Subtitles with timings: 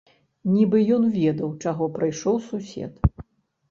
[0.53, 2.93] Нібы ён ведаў, чаго прыйшоў сусед.